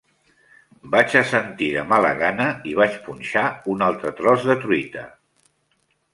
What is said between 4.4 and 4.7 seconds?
de